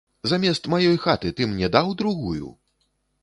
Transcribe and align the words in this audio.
Замест 0.29 0.69
маёй 0.73 0.97
хаты 1.03 1.31
ты 1.39 1.45
мне 1.51 1.69
даў 1.77 1.93
другую? 2.01 2.51